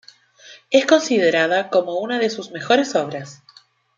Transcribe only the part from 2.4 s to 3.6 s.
mejores obras.